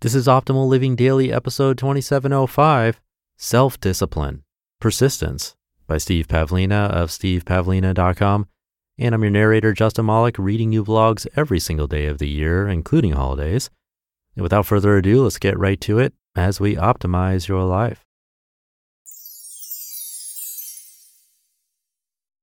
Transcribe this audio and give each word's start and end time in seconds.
This 0.00 0.14
is 0.14 0.28
Optimal 0.28 0.68
Living 0.68 0.94
Daily, 0.94 1.32
episode 1.32 1.76
2705 1.76 3.00
Self 3.36 3.80
Discipline 3.80 4.44
Persistence 4.80 5.56
by 5.88 5.98
Steve 5.98 6.28
Pavlina 6.28 6.88
of 6.88 7.10
stevepavlina.com. 7.10 8.46
And 8.96 9.12
I'm 9.12 9.22
your 9.22 9.32
narrator, 9.32 9.72
Justin 9.72 10.06
Malik, 10.06 10.38
reading 10.38 10.70
you 10.70 10.84
vlogs 10.84 11.26
every 11.34 11.58
single 11.58 11.88
day 11.88 12.06
of 12.06 12.18
the 12.18 12.28
year, 12.28 12.68
including 12.68 13.14
holidays. 13.14 13.70
And 14.36 14.44
without 14.44 14.66
further 14.66 14.96
ado, 14.96 15.24
let's 15.24 15.36
get 15.36 15.58
right 15.58 15.80
to 15.80 15.98
it 15.98 16.14
as 16.36 16.60
we 16.60 16.76
optimize 16.76 17.48
your 17.48 17.64
life. 17.64 18.06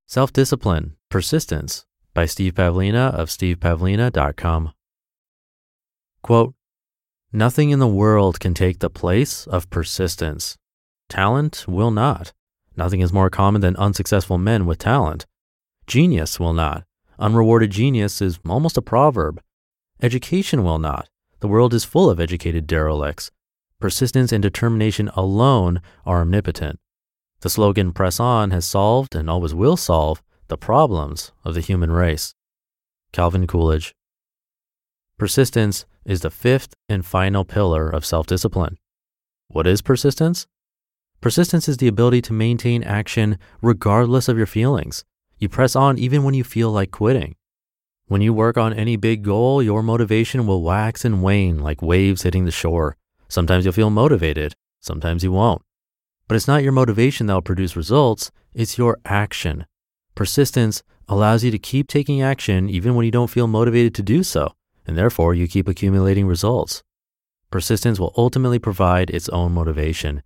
Self 0.06 0.34
Discipline 0.34 0.98
Persistence 1.10 1.86
by 2.14 2.26
Steve 2.26 2.56
Pavlina 2.56 3.14
of 3.14 3.30
stevepavlina.com. 3.30 4.74
Quote, 6.22 6.54
Nothing 7.36 7.72
in 7.72 7.80
the 7.80 7.86
world 7.86 8.40
can 8.40 8.54
take 8.54 8.80
the 8.80 8.90
place 8.90 9.46
of 9.46 9.70
persistence. 9.70 10.56
Talent 11.10 11.66
will 11.68 11.92
not. 11.92 12.32
Nothing 12.78 13.02
is 13.02 13.12
more 13.12 13.30
common 13.30 13.60
than 13.60 13.76
unsuccessful 13.76 14.38
men 14.38 14.66
with 14.66 14.78
talent. 14.78 15.26
Genius 15.86 16.40
will 16.40 16.54
not. 16.54 16.86
Unrewarded 17.20 17.72
genius 17.72 18.22
is 18.22 18.40
almost 18.48 18.78
a 18.78 18.82
proverb. 18.82 19.42
Education 20.02 20.64
will 20.64 20.80
not. 20.80 21.10
The 21.42 21.50
world 21.50 21.74
is 21.74 21.84
full 21.84 22.10
of 22.10 22.22
educated 22.22 22.68
derelicts. 22.68 23.32
Persistence 23.82 24.32
and 24.32 24.42
determination 24.42 25.10
alone 25.10 25.82
are 26.06 26.22
omnipotent. 26.22 26.80
The 27.42 27.50
slogan 27.50 27.92
Press 27.92 28.18
On 28.18 28.52
has 28.52 28.64
solved 28.64 29.14
and 29.14 29.30
always 29.30 29.54
will 29.54 29.76
solve 29.76 30.24
the 30.48 30.58
problems 30.58 31.34
of 31.44 31.54
the 31.54 31.60
human 31.60 31.92
race. 31.92 32.34
Calvin 33.12 33.46
Coolidge. 33.46 33.94
Persistence 35.18 35.86
is 36.04 36.20
the 36.20 36.30
fifth 36.30 36.74
and 36.90 37.06
final 37.06 37.46
pillar 37.46 37.90
of 37.90 38.06
self 38.06 38.28
discipline. 38.28 38.78
What 39.48 39.66
is 39.66 39.82
persistence? 39.82 40.46
Persistence 41.22 41.70
is 41.70 41.78
the 41.78 41.88
ability 41.88 42.22
to 42.24 42.34
maintain 42.34 42.84
action 42.84 43.38
regardless 43.62 44.28
of 44.28 44.36
your 44.36 44.46
feelings. 44.46 45.06
You 45.40 45.48
press 45.48 45.74
on 45.74 45.98
even 45.98 46.24
when 46.24 46.34
you 46.34 46.44
feel 46.44 46.70
like 46.70 46.92
quitting. 46.92 47.36
When 48.08 48.20
you 48.20 48.34
work 48.34 48.58
on 48.58 48.74
any 48.74 48.98
big 48.98 49.24
goal, 49.24 49.64
your 49.64 49.82
motivation 49.82 50.46
will 50.46 50.62
wax 50.62 51.06
and 51.06 51.24
wane 51.24 51.60
like 51.60 51.82
waves 51.82 52.24
hitting 52.24 52.44
the 52.44 52.52
shore. 52.52 52.98
Sometimes 53.30 53.64
you'll 53.64 53.74
feel 53.74 53.90
motivated, 53.90 54.54
sometimes 54.82 55.24
you 55.24 55.32
won't. 55.32 55.62
But 56.28 56.36
it's 56.36 56.48
not 56.48 56.62
your 56.62 56.74
motivation 56.74 57.28
that 57.28 57.36
will 57.36 57.42
produce 57.42 57.78
results, 57.78 58.32
it's 58.54 58.78
your 58.78 59.00
action. 59.06 59.66
Persistence 60.14 60.84
allows 61.08 61.46
you 61.46 61.52
to 61.52 61.58
keep 61.58 61.88
taking 61.88 62.22
action 62.22 62.70
even 62.70 62.96
when 62.96 63.06
you 63.06 63.12
don't 63.12 63.30
feel 63.30 63.48
motivated 63.48 63.96
to 63.96 64.04
do 64.04 64.22
so 64.22 64.52
and 64.88 64.98
therefore 64.98 65.34
you 65.34 65.48
keep 65.48 65.68
accumulating 65.68 66.28
results. 66.28 66.84
Persistence 67.52 68.00
will 68.00 68.14
ultimately 68.18 68.60
provide 68.60 69.10
its 69.10 69.30
own 69.30 69.54
motivation. 69.54 70.24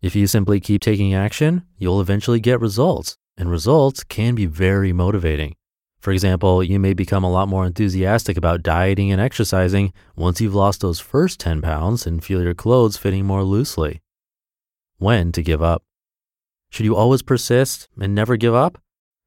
If 0.00 0.14
you 0.14 0.26
simply 0.26 0.60
keep 0.60 0.80
taking 0.80 1.14
action, 1.14 1.64
you'll 1.76 2.00
eventually 2.00 2.40
get 2.40 2.60
results, 2.60 3.16
and 3.36 3.50
results 3.50 4.04
can 4.04 4.34
be 4.34 4.46
very 4.46 4.92
motivating. 4.92 5.54
For 6.00 6.12
example, 6.12 6.62
you 6.62 6.78
may 6.78 6.94
become 6.94 7.24
a 7.24 7.30
lot 7.30 7.48
more 7.48 7.66
enthusiastic 7.66 8.36
about 8.36 8.62
dieting 8.62 9.10
and 9.10 9.20
exercising 9.20 9.92
once 10.14 10.40
you've 10.40 10.54
lost 10.54 10.80
those 10.80 11.00
first 11.00 11.40
10 11.40 11.60
pounds 11.60 12.06
and 12.06 12.22
feel 12.22 12.42
your 12.42 12.54
clothes 12.54 12.96
fitting 12.96 13.26
more 13.26 13.42
loosely. 13.42 14.00
When 14.98 15.32
to 15.32 15.42
give 15.42 15.62
up? 15.62 15.82
Should 16.70 16.86
you 16.86 16.94
always 16.94 17.22
persist 17.22 17.88
and 18.00 18.14
never 18.14 18.36
give 18.36 18.54
up? 18.54 18.78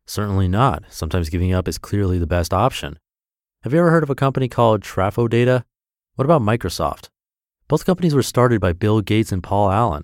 Certainly 0.05 0.47
not. 0.47 0.83
Sometimes 0.89 1.29
giving 1.29 1.53
up 1.53 1.67
is 1.67 1.77
clearly 1.77 2.17
the 2.17 2.27
best 2.27 2.53
option. 2.53 2.99
Have 3.63 3.73
you 3.73 3.79
ever 3.79 3.91
heard 3.91 4.01
of 4.01 4.09
a 4.09 4.15
company 4.15 4.47
called 4.47 4.81
Traf-O-Data? 4.81 5.65
What 6.15 6.25
about 6.25 6.41
Microsoft? 6.41 7.09
Both 7.67 7.85
companies 7.85 8.15
were 8.15 8.23
started 8.23 8.59
by 8.59 8.73
Bill 8.73 9.01
Gates 9.01 9.31
and 9.31 9.43
Paul 9.43 9.69
Allen. 9.69 10.03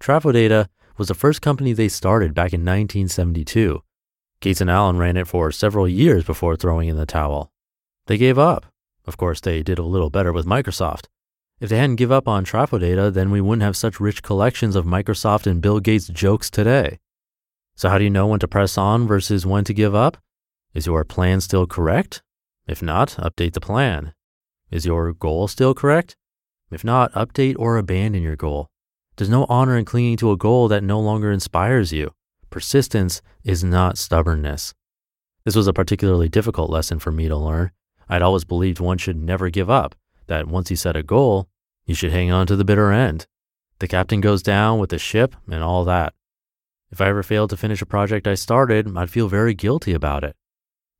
Traf-O-Data 0.00 0.70
was 0.96 1.08
the 1.08 1.14
first 1.14 1.42
company 1.42 1.74
they 1.74 1.88
started 1.88 2.32
back 2.32 2.54
in 2.54 2.62
1972. 2.62 3.82
Gates 4.40 4.62
and 4.62 4.70
Allen 4.70 4.96
ran 4.96 5.18
it 5.18 5.26
for 5.26 5.52
several 5.52 5.86
years 5.86 6.24
before 6.24 6.56
throwing 6.56 6.88
in 6.88 6.96
the 6.96 7.04
towel. 7.04 7.52
They 8.06 8.16
gave 8.16 8.38
up. 8.38 8.64
Of 9.06 9.18
course, 9.18 9.38
they 9.38 9.62
did 9.62 9.78
a 9.78 9.82
little 9.82 10.08
better 10.08 10.32
with 10.32 10.46
Microsoft. 10.46 11.04
If 11.60 11.68
they 11.68 11.76
hadn't 11.76 11.96
give 11.96 12.10
up 12.10 12.26
on 12.26 12.46
Traf-O-Data, 12.46 13.10
then 13.10 13.30
we 13.30 13.42
wouldn't 13.42 13.64
have 13.64 13.76
such 13.76 14.00
rich 14.00 14.22
collections 14.22 14.74
of 14.74 14.86
Microsoft 14.86 15.46
and 15.46 15.60
Bill 15.60 15.78
Gates 15.78 16.08
jokes 16.08 16.48
today. 16.48 17.00
So 17.74 17.90
how 17.90 17.98
do 17.98 18.04
you 18.04 18.08
know 18.08 18.28
when 18.28 18.40
to 18.40 18.48
press 18.48 18.78
on 18.78 19.06
versus 19.06 19.44
when 19.44 19.64
to 19.64 19.74
give 19.74 19.94
up? 19.94 20.16
Is 20.72 20.86
your 20.86 21.04
plan 21.04 21.42
still 21.42 21.66
correct? 21.66 22.22
If 22.66 22.82
not, 22.82 23.10
update 23.18 23.52
the 23.52 23.60
plan. 23.60 24.14
Is 24.70 24.86
your 24.86 25.12
goal 25.12 25.48
still 25.48 25.74
correct? 25.74 26.16
If 26.70 26.82
not, 26.84 27.12
update 27.12 27.56
or 27.58 27.76
abandon 27.76 28.22
your 28.22 28.36
goal. 28.36 28.70
There's 29.16 29.30
no 29.30 29.46
honor 29.48 29.76
in 29.76 29.84
clinging 29.84 30.16
to 30.18 30.32
a 30.32 30.36
goal 30.36 30.68
that 30.68 30.82
no 30.82 30.98
longer 30.98 31.30
inspires 31.30 31.92
you. 31.92 32.12
Persistence 32.50 33.22
is 33.44 33.62
not 33.62 33.98
stubbornness. 33.98 34.74
This 35.44 35.54
was 35.54 35.66
a 35.66 35.72
particularly 35.72 36.28
difficult 36.28 36.70
lesson 36.70 36.98
for 36.98 37.12
me 37.12 37.28
to 37.28 37.36
learn. 37.36 37.70
I'd 38.08 38.22
always 38.22 38.44
believed 38.44 38.80
one 38.80 38.98
should 38.98 39.16
never 39.16 39.50
give 39.50 39.70
up, 39.70 39.94
that 40.26 40.48
once 40.48 40.70
you 40.70 40.76
set 40.76 40.96
a 40.96 41.02
goal, 41.02 41.48
you 41.86 41.94
should 41.94 42.12
hang 42.12 42.32
on 42.32 42.46
to 42.46 42.56
the 42.56 42.64
bitter 42.64 42.90
end. 42.92 43.26
The 43.78 43.88
captain 43.88 44.20
goes 44.20 44.42
down 44.42 44.78
with 44.78 44.90
the 44.90 44.98
ship 44.98 45.36
and 45.50 45.62
all 45.62 45.84
that. 45.84 46.14
If 46.90 47.00
I 47.00 47.08
ever 47.08 47.22
failed 47.22 47.50
to 47.50 47.56
finish 47.56 47.82
a 47.82 47.86
project 47.86 48.26
I 48.26 48.34
started, 48.34 48.96
I'd 48.96 49.10
feel 49.10 49.28
very 49.28 49.52
guilty 49.52 49.92
about 49.92 50.24
it. 50.24 50.36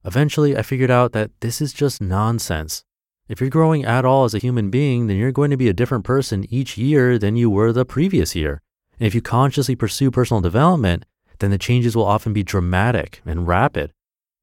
Eventually, 0.04 0.56
I 0.56 0.62
figured 0.62 0.90
out 0.90 1.12
that 1.12 1.30
this 1.40 1.60
is 1.60 1.72
just 1.72 2.00
nonsense. 2.00 2.84
If 3.26 3.40
you're 3.40 3.48
growing 3.48 3.84
at 3.84 4.04
all 4.04 4.24
as 4.24 4.34
a 4.34 4.38
human 4.38 4.68
being, 4.68 5.06
then 5.06 5.16
you're 5.16 5.32
going 5.32 5.50
to 5.50 5.56
be 5.56 5.68
a 5.68 5.72
different 5.72 6.04
person 6.04 6.44
each 6.50 6.76
year 6.76 7.18
than 7.18 7.36
you 7.36 7.48
were 7.48 7.72
the 7.72 7.86
previous 7.86 8.34
year. 8.34 8.60
And 9.00 9.06
if 9.06 9.14
you 9.14 9.22
consciously 9.22 9.74
pursue 9.74 10.10
personal 10.10 10.42
development, 10.42 11.06
then 11.38 11.50
the 11.50 11.58
changes 11.58 11.96
will 11.96 12.04
often 12.04 12.34
be 12.34 12.42
dramatic 12.42 13.22
and 13.24 13.48
rapid. 13.48 13.92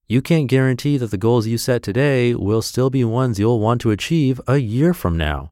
You 0.08 0.22
can't 0.22 0.50
guarantee 0.50 0.98
that 0.98 1.12
the 1.12 1.18
goals 1.18 1.48
you 1.48 1.58
set 1.58 1.84
today 1.84 2.34
will 2.34 2.62
still 2.62 2.90
be 2.90 3.04
ones 3.04 3.40
you'll 3.40 3.60
want 3.60 3.82
to 3.82 3.92
achieve 3.92 4.42
a 4.48 4.58
year 4.58 4.94
from 4.94 5.16
now. 5.16 5.52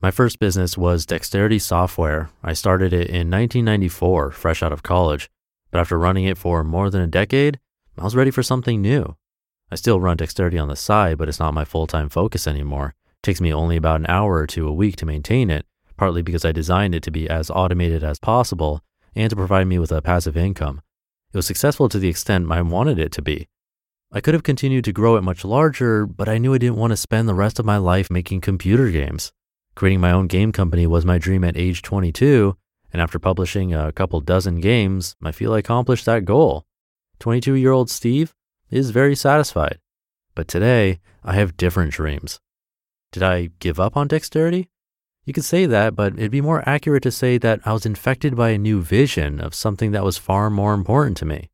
My 0.00 0.10
first 0.10 0.38
business 0.38 0.76
was 0.76 1.06
Dexterity 1.06 1.58
Software. 1.58 2.30
I 2.42 2.54
started 2.54 2.92
it 2.92 3.08
in 3.08 3.30
1994, 3.30 4.32
fresh 4.32 4.62
out 4.62 4.72
of 4.72 4.82
college. 4.82 5.30
But 5.70 5.80
after 5.80 5.98
running 5.98 6.24
it 6.24 6.38
for 6.38 6.64
more 6.64 6.90
than 6.90 7.02
a 7.02 7.06
decade, 7.06 7.60
I 7.98 8.04
was 8.04 8.16
ready 8.16 8.30
for 8.30 8.42
something 8.42 8.82
new. 8.82 9.16
I 9.74 9.76
still 9.76 9.98
run 9.98 10.16
dexterity 10.16 10.56
on 10.56 10.68
the 10.68 10.76
side, 10.76 11.18
but 11.18 11.28
it's 11.28 11.40
not 11.40 11.52
my 11.52 11.64
full 11.64 11.88
time 11.88 12.08
focus 12.08 12.46
anymore. 12.46 12.94
It 13.08 13.22
takes 13.24 13.40
me 13.40 13.52
only 13.52 13.76
about 13.76 13.98
an 13.98 14.06
hour 14.06 14.34
or 14.34 14.46
two 14.46 14.68
a 14.68 14.72
week 14.72 14.94
to 14.98 15.04
maintain 15.04 15.50
it, 15.50 15.66
partly 15.96 16.22
because 16.22 16.44
I 16.44 16.52
designed 16.52 16.94
it 16.94 17.02
to 17.02 17.10
be 17.10 17.28
as 17.28 17.50
automated 17.50 18.04
as 18.04 18.20
possible 18.20 18.82
and 19.16 19.28
to 19.30 19.34
provide 19.34 19.66
me 19.66 19.80
with 19.80 19.90
a 19.90 20.00
passive 20.00 20.36
income. 20.36 20.80
It 21.32 21.36
was 21.36 21.48
successful 21.48 21.88
to 21.88 21.98
the 21.98 22.08
extent 22.08 22.52
I 22.52 22.62
wanted 22.62 23.00
it 23.00 23.10
to 23.14 23.22
be. 23.22 23.48
I 24.12 24.20
could 24.20 24.34
have 24.34 24.44
continued 24.44 24.84
to 24.84 24.92
grow 24.92 25.16
it 25.16 25.22
much 25.22 25.44
larger, 25.44 26.06
but 26.06 26.28
I 26.28 26.38
knew 26.38 26.54
I 26.54 26.58
didn't 26.58 26.78
want 26.78 26.92
to 26.92 26.96
spend 26.96 27.28
the 27.28 27.34
rest 27.34 27.58
of 27.58 27.66
my 27.66 27.78
life 27.78 28.12
making 28.12 28.42
computer 28.42 28.92
games. 28.92 29.32
Creating 29.74 29.98
my 29.98 30.12
own 30.12 30.28
game 30.28 30.52
company 30.52 30.86
was 30.86 31.04
my 31.04 31.18
dream 31.18 31.42
at 31.42 31.56
age 31.56 31.82
22, 31.82 32.56
and 32.92 33.02
after 33.02 33.18
publishing 33.18 33.74
a 33.74 33.90
couple 33.90 34.20
dozen 34.20 34.60
games, 34.60 35.16
I 35.20 35.32
feel 35.32 35.52
I 35.52 35.58
accomplished 35.58 36.04
that 36.04 36.24
goal. 36.24 36.64
22 37.18 37.54
year 37.54 37.72
old 37.72 37.90
Steve 37.90 38.32
is 38.74 38.90
very 38.90 39.14
satisfied. 39.14 39.78
But 40.34 40.48
today, 40.48 40.98
I 41.22 41.34
have 41.34 41.56
different 41.56 41.92
dreams. 41.92 42.40
Did 43.12 43.22
I 43.22 43.50
give 43.60 43.78
up 43.78 43.96
on 43.96 44.08
dexterity? 44.08 44.68
You 45.24 45.32
could 45.32 45.44
say 45.44 45.64
that, 45.66 45.94
but 45.94 46.14
it'd 46.14 46.30
be 46.30 46.40
more 46.40 46.68
accurate 46.68 47.04
to 47.04 47.10
say 47.10 47.38
that 47.38 47.60
I 47.64 47.72
was 47.72 47.86
infected 47.86 48.36
by 48.36 48.50
a 48.50 48.58
new 48.58 48.82
vision 48.82 49.40
of 49.40 49.54
something 49.54 49.92
that 49.92 50.04
was 50.04 50.18
far 50.18 50.50
more 50.50 50.74
important 50.74 51.16
to 51.18 51.24
me. 51.24 51.50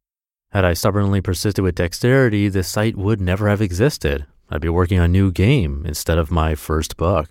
Had 0.51 0.65
I 0.65 0.73
stubbornly 0.73 1.21
persisted 1.21 1.63
with 1.63 1.77
dexterity, 1.77 2.49
the 2.49 2.65
site 2.65 2.97
would 2.97 3.21
never 3.21 3.49
have 3.49 3.61
existed. 3.61 4.27
I'd 4.49 4.63
be 4.63 4.69
working 4.69 4.99
on 4.99 5.05
a 5.05 5.09
new 5.09 5.31
game 5.31 5.85
instead 5.87 6.19
of 6.19 6.33
my 6.33 6.57
first 6.57 6.97
book. 6.97 7.29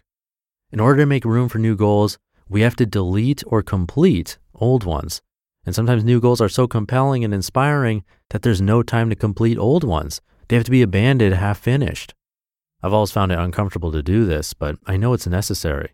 In 0.72 0.80
order 0.80 1.02
to 1.02 1.06
make 1.06 1.26
room 1.26 1.50
for 1.50 1.58
new 1.58 1.76
goals, 1.76 2.18
we 2.48 2.62
have 2.62 2.76
to 2.78 2.86
delete 2.86 3.44
or 3.48 3.62
complete 3.62 4.38
old 4.54 4.84
ones. 4.84 5.22
And 5.66 5.76
sometimes 5.76 6.04
new 6.04 6.20
goals 6.20 6.42
are 6.42 6.50
so 6.50 6.68
compelling 6.68 7.24
and 7.24 7.34
inspiring 7.34 8.04
that 8.30 8.42
there's 8.42 8.62
no 8.62 8.82
time 8.82 9.10
to 9.10 9.16
complete 9.16 9.58
old 9.58 9.84
ones. 9.84 10.22
They 10.48 10.56
have 10.56 10.66
to 10.66 10.72
be 10.72 10.82
abandoned 10.82 11.36
half 11.36 11.60
finished. 11.60 12.14
I've 12.82 12.94
always 12.94 13.12
found 13.12 13.32
it 13.32 13.40
uncomfortable 13.40 13.92
to 13.92 14.02
do 14.02 14.26
this, 14.26 14.54
but 14.54 14.78
I 14.86 14.98
know 14.98 15.14
it's 15.14 15.28
necessary. 15.28 15.92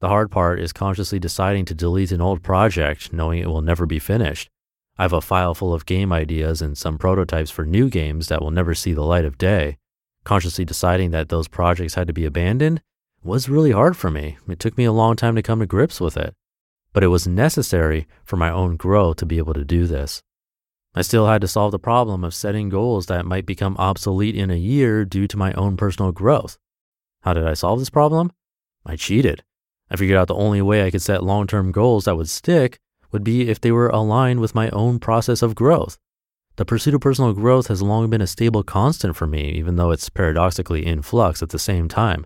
The 0.00 0.08
hard 0.08 0.30
part 0.30 0.60
is 0.60 0.72
consciously 0.72 1.18
deciding 1.18 1.64
to 1.66 1.74
delete 1.74 2.12
an 2.12 2.20
old 2.20 2.42
project 2.42 3.12
knowing 3.12 3.40
it 3.40 3.48
will 3.48 3.62
never 3.62 3.86
be 3.86 3.98
finished. 3.98 4.50
I 4.98 5.02
have 5.02 5.12
a 5.12 5.20
file 5.20 5.54
full 5.54 5.74
of 5.74 5.86
game 5.86 6.12
ideas 6.12 6.62
and 6.62 6.78
some 6.78 6.98
prototypes 6.98 7.50
for 7.50 7.64
new 7.64 7.88
games 7.88 8.28
that 8.28 8.40
will 8.40 8.50
never 8.50 8.74
see 8.74 8.92
the 8.92 9.02
light 9.02 9.24
of 9.24 9.38
day. 9.38 9.76
Consciously 10.24 10.64
deciding 10.64 11.10
that 11.10 11.28
those 11.28 11.48
projects 11.48 11.94
had 11.94 12.06
to 12.06 12.12
be 12.12 12.24
abandoned 12.24 12.80
was 13.22 13.48
really 13.48 13.72
hard 13.72 13.96
for 13.96 14.10
me. 14.10 14.38
It 14.48 14.58
took 14.58 14.78
me 14.78 14.84
a 14.84 14.92
long 14.92 15.16
time 15.16 15.34
to 15.36 15.42
come 15.42 15.60
to 15.60 15.66
grips 15.66 16.00
with 16.00 16.16
it, 16.16 16.34
but 16.94 17.02
it 17.02 17.08
was 17.08 17.26
necessary 17.26 18.06
for 18.24 18.36
my 18.36 18.48
own 18.48 18.76
growth 18.76 19.16
to 19.16 19.26
be 19.26 19.36
able 19.36 19.52
to 19.52 19.64
do 19.64 19.86
this. 19.86 20.22
I 20.94 21.02
still 21.02 21.26
had 21.26 21.40
to 21.40 21.48
solve 21.48 21.72
the 21.72 21.78
problem 21.78 22.22
of 22.22 22.32
setting 22.32 22.68
goals 22.68 23.06
that 23.06 23.26
might 23.26 23.44
become 23.44 23.76
obsolete 23.78 24.36
in 24.36 24.50
a 24.50 24.54
year 24.54 25.04
due 25.04 25.26
to 25.26 25.36
my 25.36 25.52
own 25.54 25.76
personal 25.76 26.12
growth. 26.12 26.56
How 27.22 27.34
did 27.34 27.46
I 27.46 27.54
solve 27.54 27.80
this 27.80 27.90
problem? 27.90 28.32
I 28.86 28.94
cheated. 28.94 29.42
I 29.90 29.96
figured 29.96 30.16
out 30.16 30.28
the 30.28 30.36
only 30.36 30.62
way 30.62 30.86
I 30.86 30.90
could 30.90 31.02
set 31.02 31.24
long 31.24 31.48
term 31.48 31.72
goals 31.72 32.04
that 32.04 32.16
would 32.16 32.30
stick 32.30 32.78
would 33.10 33.24
be 33.24 33.50
if 33.50 33.60
they 33.60 33.72
were 33.72 33.88
aligned 33.88 34.40
with 34.40 34.54
my 34.54 34.70
own 34.70 35.00
process 35.00 35.42
of 35.42 35.54
growth. 35.56 35.98
The 36.56 36.64
pursuit 36.64 36.94
of 36.94 37.00
personal 37.00 37.32
growth 37.32 37.66
has 37.66 37.82
long 37.82 38.08
been 38.08 38.20
a 38.20 38.28
stable 38.28 38.62
constant 38.62 39.16
for 39.16 39.26
me, 39.26 39.50
even 39.50 39.74
though 39.74 39.90
it's 39.90 40.08
paradoxically 40.08 40.86
in 40.86 41.02
flux 41.02 41.42
at 41.42 41.48
the 41.48 41.58
same 41.58 41.88
time. 41.88 42.24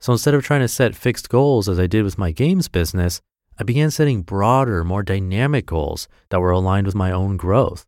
So 0.00 0.12
instead 0.12 0.34
of 0.34 0.42
trying 0.42 0.62
to 0.62 0.68
set 0.68 0.96
fixed 0.96 1.28
goals 1.28 1.68
as 1.68 1.78
I 1.78 1.86
did 1.86 2.02
with 2.02 2.18
my 2.18 2.32
games 2.32 2.66
business, 2.66 3.20
I 3.58 3.64
began 3.64 3.90
setting 3.90 4.22
broader, 4.22 4.82
more 4.82 5.02
dynamic 5.02 5.66
goals 5.66 6.08
that 6.30 6.40
were 6.40 6.50
aligned 6.50 6.86
with 6.86 6.94
my 6.94 7.12
own 7.12 7.36
growth. 7.36 7.86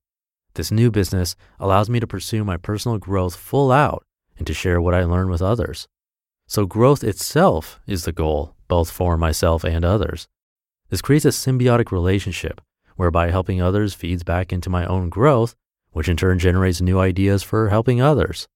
This 0.55 0.71
new 0.71 0.91
business 0.91 1.35
allows 1.59 1.91
me 1.91 1.99
to 2.01 2.07
pursue 2.07 2.45
my 2.45 2.57
personal 2.57 2.99
growth 2.99 3.35
full 3.35 3.73
out 3.73 4.05
and 4.39 4.47
to 4.47 4.55
share 4.55 4.81
what 4.81 4.95
I 4.95 5.05
learn 5.05 5.29
with 5.29 5.43
others. 5.43 5.89
So 6.47 6.67
growth 6.67 7.03
itself 7.03 7.81
is 7.87 8.05
the 8.05 8.13
goal, 8.13 8.55
both 8.69 8.91
for 8.91 9.17
myself 9.17 9.65
and 9.65 9.85
others. 9.85 10.29
This 10.91 11.03
creates 11.03 11.25
a 11.25 11.29
symbiotic 11.29 11.91
relationship 11.91 12.61
whereby 12.97 13.31
helping 13.31 13.61
others 13.61 13.95
feeds 13.95 14.23
back 14.23 14.53
into 14.53 14.71
my 14.71 14.87
own 14.87 15.09
growth, 15.09 15.55
which 15.93 16.09
in 16.09 16.17
turn 16.17 16.39
generates 16.39 16.81
new 16.81 16.99
ideas 16.99 17.43
for 17.43 17.71
helping 17.71 18.01
others. 18.01 18.47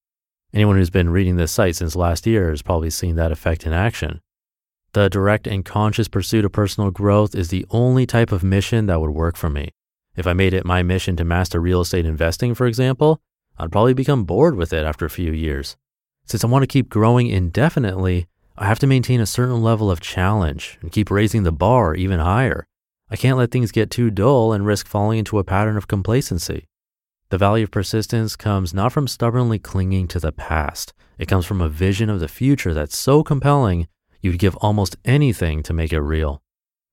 Anyone 0.52 0.76
who's 0.76 0.90
been 0.90 1.10
reading 1.10 1.36
this 1.36 1.52
site 1.52 1.76
since 1.76 1.96
last 1.96 2.26
year 2.26 2.50
has 2.50 2.62
probably 2.62 2.90
seen 2.90 3.16
that 3.16 3.32
effect 3.32 3.66
in 3.66 3.72
action. 3.72 4.20
The 4.92 5.10
direct 5.10 5.46
and 5.46 5.64
conscious 5.64 6.08
pursuit 6.08 6.44
of 6.44 6.52
personal 6.52 6.90
growth 6.90 7.34
is 7.34 7.48
the 7.48 7.66
only 7.70 8.06
type 8.06 8.32
of 8.32 8.42
mission 8.42 8.86
that 8.86 9.00
would 9.00 9.10
work 9.10 9.36
for 9.36 9.50
me. 9.50 9.70
If 10.16 10.26
I 10.26 10.32
made 10.32 10.54
it 10.54 10.64
my 10.64 10.82
mission 10.82 11.14
to 11.16 11.24
master 11.24 11.60
real 11.60 11.82
estate 11.82 12.06
investing, 12.06 12.54
for 12.54 12.66
example, 12.66 13.20
I'd 13.58 13.70
probably 13.70 13.94
become 13.94 14.24
bored 14.24 14.56
with 14.56 14.72
it 14.72 14.84
after 14.84 15.04
a 15.04 15.10
few 15.10 15.30
years. 15.30 15.76
Since 16.24 16.42
I 16.42 16.48
want 16.48 16.62
to 16.62 16.66
keep 16.66 16.88
growing 16.88 17.28
indefinitely, 17.28 18.26
I 18.56 18.66
have 18.66 18.78
to 18.80 18.86
maintain 18.86 19.20
a 19.20 19.26
certain 19.26 19.62
level 19.62 19.90
of 19.90 20.00
challenge 20.00 20.78
and 20.80 20.90
keep 20.90 21.10
raising 21.10 21.42
the 21.42 21.52
bar 21.52 21.94
even 21.94 22.18
higher. 22.18 22.66
I 23.10 23.16
can't 23.16 23.38
let 23.38 23.50
things 23.50 23.72
get 23.72 23.90
too 23.90 24.10
dull 24.10 24.52
and 24.52 24.66
risk 24.66 24.86
falling 24.86 25.18
into 25.18 25.38
a 25.38 25.44
pattern 25.44 25.76
of 25.76 25.86
complacency. 25.86 26.66
The 27.28 27.38
value 27.38 27.64
of 27.64 27.70
persistence 27.70 28.36
comes 28.36 28.72
not 28.72 28.92
from 28.92 29.06
stubbornly 29.06 29.58
clinging 29.58 30.08
to 30.08 30.18
the 30.18 30.32
past. 30.32 30.92
It 31.18 31.28
comes 31.28 31.46
from 31.46 31.60
a 31.60 31.68
vision 31.68 32.08
of 32.08 32.20
the 32.20 32.28
future 32.28 32.72
that's 32.72 32.96
so 32.96 33.22
compelling 33.22 33.86
you'd 34.20 34.38
give 34.38 34.56
almost 34.56 34.96
anything 35.04 35.62
to 35.62 35.72
make 35.72 35.92
it 35.92 36.00
real. 36.00 36.42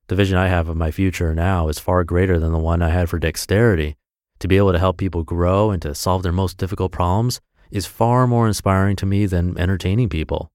The 0.08 0.16
vision 0.16 0.38
I 0.38 0.48
have 0.48 0.70
of 0.70 0.78
my 0.78 0.92
future 0.92 1.34
now 1.34 1.68
is 1.68 1.80
far 1.80 2.04
greater 2.04 2.40
than 2.40 2.52
the 2.52 2.60
one 2.60 2.82
I 2.82 2.90
had 2.90 3.10
for 3.10 3.20
dexterity. 3.20 3.98
To 4.40 4.48
be 4.48 4.58
able 4.58 4.72
to 4.72 4.80
help 4.80 4.98
people 4.98 5.24
grow 5.24 5.72
and 5.72 5.82
to 5.82 5.96
solve 5.96 6.24
their 6.24 6.32
most 6.32 6.58
difficult 6.58 6.92
problems 6.92 7.42
is 7.72 7.86
far 7.86 8.28
more 8.28 8.48
inspiring 8.48 8.96
to 8.98 9.06
me 9.06 9.26
than 9.26 9.58
entertaining 9.58 10.10
people. 10.10 10.52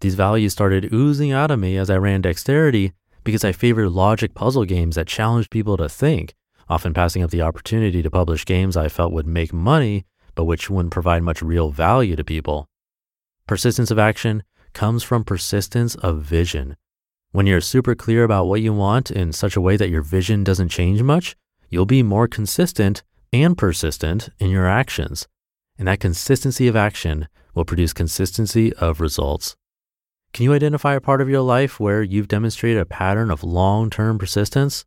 These 0.00 0.14
values 0.14 0.52
started 0.52 0.92
oozing 0.92 1.32
out 1.32 1.50
of 1.50 1.58
me 1.58 1.76
as 1.76 1.90
I 1.90 1.96
ran 1.96 2.22
dexterity 2.22 2.92
because 3.24 3.44
I 3.44 3.52
favored 3.52 3.90
logic 3.90 4.34
puzzle 4.34 4.64
games 4.64 4.96
that 4.96 5.06
challenged 5.06 5.50
people 5.50 5.76
to 5.76 5.88
think 5.88 6.34
often 6.68 6.92
passing 6.92 7.22
up 7.22 7.30
the 7.30 7.42
opportunity 7.42 8.02
to 8.02 8.10
publish 8.10 8.44
games 8.44 8.76
I 8.76 8.88
felt 8.88 9.12
would 9.12 9.26
make 9.26 9.52
money, 9.52 10.04
but 10.34 10.44
which 10.44 10.68
wouldn't 10.68 10.92
provide 10.92 11.22
much 11.22 11.42
real 11.42 11.70
value 11.70 12.16
to 12.16 12.24
people. 12.24 12.68
Persistence 13.46 13.90
of 13.90 13.98
action 13.98 14.42
comes 14.78 15.02
from 15.02 15.24
persistence 15.24 15.96
of 15.96 16.22
vision. 16.22 16.76
When 17.32 17.48
you're 17.48 17.60
super 17.60 17.96
clear 17.96 18.22
about 18.22 18.46
what 18.46 18.60
you 18.60 18.72
want 18.72 19.10
in 19.10 19.32
such 19.32 19.56
a 19.56 19.60
way 19.60 19.76
that 19.76 19.88
your 19.88 20.02
vision 20.02 20.44
doesn't 20.44 20.68
change 20.68 21.02
much, 21.02 21.34
you'll 21.68 21.84
be 21.84 22.04
more 22.04 22.28
consistent 22.28 23.02
and 23.32 23.58
persistent 23.58 24.28
in 24.38 24.50
your 24.50 24.68
actions. 24.68 25.26
And 25.78 25.88
that 25.88 25.98
consistency 25.98 26.68
of 26.68 26.76
action 26.76 27.26
will 27.56 27.64
produce 27.64 27.92
consistency 27.92 28.72
of 28.74 29.00
results. 29.00 29.56
Can 30.32 30.44
you 30.44 30.54
identify 30.54 30.94
a 30.94 31.00
part 31.00 31.20
of 31.20 31.28
your 31.28 31.42
life 31.42 31.80
where 31.80 32.04
you've 32.04 32.28
demonstrated 32.28 32.80
a 32.80 32.86
pattern 32.86 33.32
of 33.32 33.42
long 33.42 33.90
term 33.90 34.16
persistence? 34.16 34.84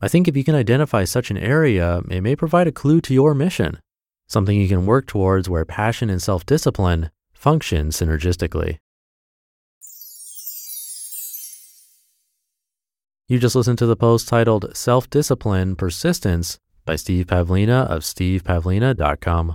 I 0.00 0.08
think 0.08 0.26
if 0.26 0.38
you 0.38 0.44
can 0.44 0.54
identify 0.54 1.04
such 1.04 1.30
an 1.30 1.36
area, 1.36 2.00
it 2.10 2.22
may 2.22 2.34
provide 2.34 2.66
a 2.66 2.72
clue 2.72 3.02
to 3.02 3.12
your 3.12 3.34
mission, 3.34 3.78
something 4.26 4.58
you 4.58 4.68
can 4.68 4.86
work 4.86 5.06
towards 5.06 5.50
where 5.50 5.66
passion 5.66 6.08
and 6.08 6.22
self 6.22 6.46
discipline 6.46 7.10
function 7.34 7.90
synergistically. 7.90 8.78
You 13.30 13.38
just 13.38 13.54
listened 13.54 13.76
to 13.80 13.86
the 13.86 13.94
post 13.94 14.26
titled 14.26 14.74
Self 14.74 15.10
Discipline 15.10 15.76
Persistence 15.76 16.58
by 16.86 16.96
Steve 16.96 17.26
Pavlina 17.26 17.86
of 17.86 18.00
stevepavlina.com. 18.00 19.54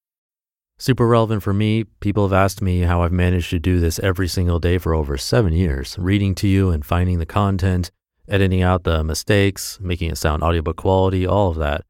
Super 0.81 1.05
relevant 1.05 1.43
for 1.43 1.53
me. 1.53 1.83
People 1.99 2.23
have 2.23 2.33
asked 2.33 2.59
me 2.59 2.79
how 2.79 3.03
I've 3.03 3.11
managed 3.11 3.51
to 3.51 3.59
do 3.59 3.79
this 3.79 3.99
every 3.99 4.27
single 4.27 4.57
day 4.57 4.79
for 4.79 4.95
over 4.95 5.15
seven 5.15 5.53
years, 5.53 5.95
reading 5.99 6.33
to 6.33 6.47
you 6.47 6.71
and 6.71 6.83
finding 6.83 7.19
the 7.19 7.25
content, 7.27 7.91
editing 8.27 8.63
out 8.63 8.83
the 8.83 9.03
mistakes, 9.03 9.77
making 9.79 10.09
it 10.09 10.17
sound 10.17 10.41
audiobook 10.41 10.77
quality, 10.77 11.23
all 11.23 11.51
of 11.51 11.57
that. 11.57 11.83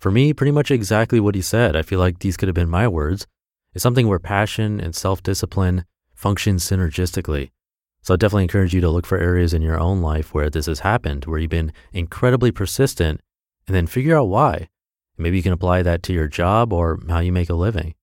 For 0.00 0.10
me, 0.10 0.32
pretty 0.32 0.50
much 0.50 0.72
exactly 0.72 1.20
what 1.20 1.36
he 1.36 1.40
said. 1.40 1.76
I 1.76 1.82
feel 1.82 2.00
like 2.00 2.18
these 2.18 2.36
could 2.36 2.48
have 2.48 2.56
been 2.56 2.68
my 2.68 2.88
words. 2.88 3.28
It's 3.74 3.82
something 3.84 4.08
where 4.08 4.18
passion 4.18 4.80
and 4.80 4.92
self 4.92 5.22
discipline 5.22 5.84
function 6.12 6.56
synergistically. 6.56 7.52
So 8.02 8.14
I 8.14 8.16
definitely 8.16 8.42
encourage 8.42 8.74
you 8.74 8.80
to 8.80 8.90
look 8.90 9.06
for 9.06 9.18
areas 9.18 9.54
in 9.54 9.62
your 9.62 9.78
own 9.78 10.02
life 10.02 10.34
where 10.34 10.50
this 10.50 10.66
has 10.66 10.80
happened, 10.80 11.26
where 11.26 11.38
you've 11.38 11.48
been 11.48 11.72
incredibly 11.92 12.50
persistent, 12.50 13.20
and 13.68 13.76
then 13.76 13.86
figure 13.86 14.18
out 14.18 14.24
why. 14.26 14.68
Maybe 15.16 15.36
you 15.36 15.44
can 15.44 15.52
apply 15.52 15.82
that 15.84 16.02
to 16.02 16.12
your 16.12 16.26
job 16.26 16.72
or 16.72 16.98
how 17.08 17.20
you 17.20 17.30
make 17.30 17.48
a 17.48 17.54
living. 17.54 17.94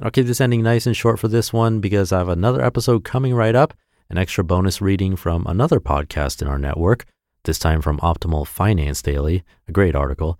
I'll 0.00 0.10
keep 0.10 0.26
this 0.26 0.40
ending 0.40 0.62
nice 0.62 0.86
and 0.86 0.96
short 0.96 1.18
for 1.18 1.28
this 1.28 1.52
one 1.52 1.80
because 1.80 2.12
I 2.12 2.18
have 2.18 2.28
another 2.28 2.62
episode 2.62 3.04
coming 3.04 3.34
right 3.34 3.54
up, 3.54 3.74
an 4.08 4.18
extra 4.18 4.42
bonus 4.42 4.80
reading 4.80 5.16
from 5.16 5.46
another 5.46 5.80
podcast 5.80 6.40
in 6.40 6.48
our 6.48 6.58
network, 6.58 7.04
this 7.44 7.58
time 7.58 7.82
from 7.82 7.98
Optimal 7.98 8.46
Finance 8.46 9.02
Daily, 9.02 9.44
a 9.68 9.72
great 9.72 9.94
article. 9.94 10.38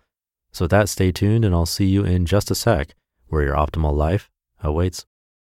So 0.52 0.64
with 0.64 0.71
that, 0.71 0.88
stay 0.88 1.12
tuned 1.12 1.44
and 1.44 1.54
I'll 1.54 1.66
see 1.66 1.87
you 1.87 2.04
in 2.04 2.26
just 2.26 2.50
a 2.50 2.54
sec 2.54 2.94
where 3.28 3.42
your 3.42 3.54
optimal 3.54 3.94
life 3.94 4.30
awaits. 4.62 5.06